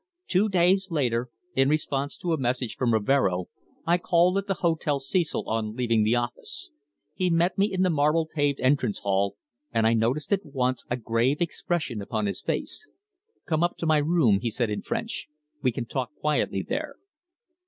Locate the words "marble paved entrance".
7.91-8.97